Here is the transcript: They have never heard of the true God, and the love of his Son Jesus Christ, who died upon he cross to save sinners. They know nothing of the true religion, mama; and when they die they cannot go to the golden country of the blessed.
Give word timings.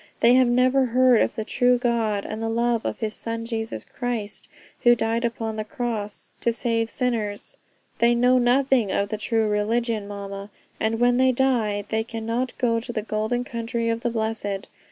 They 0.21 0.33
have 0.33 0.47
never 0.47 0.85
heard 0.85 1.21
of 1.21 1.35
the 1.35 1.45
true 1.45 1.77
God, 1.77 2.25
and 2.25 2.41
the 2.41 2.49
love 2.49 2.85
of 2.85 2.97
his 2.97 3.13
Son 3.13 3.45
Jesus 3.45 3.85
Christ, 3.85 4.49
who 4.79 4.95
died 4.95 5.23
upon 5.23 5.59
he 5.59 5.63
cross 5.63 6.33
to 6.41 6.51
save 6.51 6.89
sinners. 6.89 7.57
They 7.99 8.15
know 8.15 8.39
nothing 8.39 8.91
of 8.91 9.09
the 9.09 9.17
true 9.17 9.47
religion, 9.47 10.07
mama; 10.07 10.49
and 10.79 10.99
when 10.99 11.17
they 11.17 11.31
die 11.31 11.85
they 11.89 12.03
cannot 12.03 12.57
go 12.57 12.79
to 12.79 12.91
the 12.91 13.03
golden 13.03 13.43
country 13.43 13.89
of 13.89 14.01
the 14.01 14.09
blessed. 14.09 14.65